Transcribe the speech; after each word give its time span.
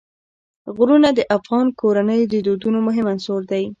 غرونه 0.75 1.09
د 1.17 1.19
افغان 1.37 1.67
کورنیو 1.79 2.29
د 2.33 2.35
دودونو 2.47 2.79
مهم 2.87 3.05
عنصر 3.13 3.41
دی. 3.51 3.63